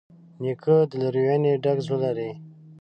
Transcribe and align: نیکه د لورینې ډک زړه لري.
نیکه 0.41 0.75
د 0.89 0.91
لورینې 1.01 1.53
ډک 1.63 1.77
زړه 1.87 1.97
لري. 2.03 2.31